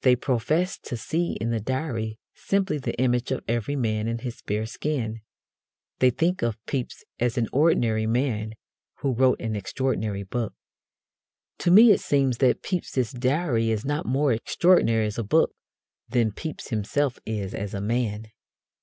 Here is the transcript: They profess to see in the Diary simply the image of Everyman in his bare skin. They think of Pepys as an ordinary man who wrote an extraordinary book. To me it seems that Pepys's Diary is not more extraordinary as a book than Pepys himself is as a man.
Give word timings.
They 0.00 0.16
profess 0.16 0.78
to 0.78 0.96
see 0.96 1.32
in 1.32 1.50
the 1.50 1.60
Diary 1.60 2.18
simply 2.32 2.78
the 2.78 2.94
image 2.98 3.30
of 3.30 3.44
Everyman 3.46 4.08
in 4.08 4.20
his 4.20 4.40
bare 4.40 4.64
skin. 4.64 5.20
They 5.98 6.08
think 6.08 6.40
of 6.40 6.56
Pepys 6.64 7.04
as 7.18 7.36
an 7.36 7.46
ordinary 7.52 8.06
man 8.06 8.54
who 9.00 9.12
wrote 9.12 9.38
an 9.38 9.54
extraordinary 9.56 10.22
book. 10.22 10.54
To 11.58 11.70
me 11.70 11.90
it 11.90 12.00
seems 12.00 12.38
that 12.38 12.62
Pepys's 12.62 13.12
Diary 13.12 13.68
is 13.68 13.84
not 13.84 14.06
more 14.06 14.32
extraordinary 14.32 15.04
as 15.04 15.18
a 15.18 15.22
book 15.24 15.52
than 16.08 16.32
Pepys 16.32 16.68
himself 16.68 17.18
is 17.26 17.52
as 17.52 17.74
a 17.74 17.82
man. 17.82 18.28